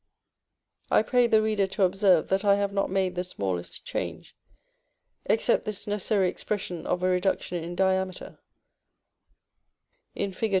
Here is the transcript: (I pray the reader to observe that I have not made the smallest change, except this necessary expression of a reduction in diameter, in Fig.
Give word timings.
(I 0.89 1.03
pray 1.03 1.27
the 1.27 1.43
reader 1.43 1.67
to 1.67 1.83
observe 1.83 2.29
that 2.29 2.43
I 2.43 2.55
have 2.55 2.73
not 2.73 2.89
made 2.89 3.13
the 3.13 3.23
smallest 3.23 3.85
change, 3.85 4.35
except 5.27 5.63
this 5.63 5.85
necessary 5.85 6.27
expression 6.27 6.87
of 6.87 7.03
a 7.03 7.07
reduction 7.07 7.63
in 7.63 7.75
diameter, 7.75 8.39
in 10.15 10.33
Fig. 10.33 10.49